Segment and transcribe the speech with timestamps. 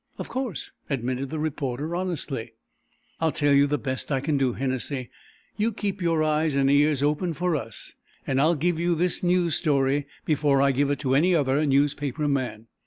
[0.17, 2.53] "Of course," admitted the reporter, honestly.
[3.19, 5.11] "I'll tell you the best I can do, Hennessy.
[5.57, 7.93] You keep your eyes and ears open for us,
[8.25, 12.27] and I'll give you this news story before I give it to any other newspaper
[12.27, 12.65] man."